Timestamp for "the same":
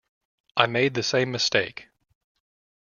0.95-1.29